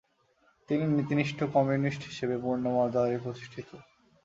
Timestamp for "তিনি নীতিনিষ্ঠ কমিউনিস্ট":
0.69-2.01